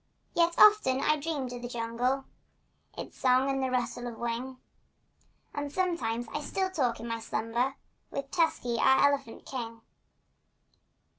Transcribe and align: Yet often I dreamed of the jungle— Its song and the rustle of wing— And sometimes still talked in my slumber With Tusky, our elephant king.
Yet 0.33 0.55
often 0.57 0.99
I 0.99 1.15
dreamed 1.17 1.53
of 1.53 1.61
the 1.61 1.67
jungle— 1.67 2.25
Its 2.97 3.19
song 3.19 3.51
and 3.51 3.61
the 3.61 3.69
rustle 3.69 4.07
of 4.07 4.17
wing— 4.17 4.57
And 5.53 5.71
sometimes 5.71 6.25
still 6.43 6.71
talked 6.71 6.99
in 6.99 7.07
my 7.07 7.19
slumber 7.19 7.75
With 8.09 8.31
Tusky, 8.31 8.79
our 8.79 9.07
elephant 9.09 9.45
king. 9.45 9.81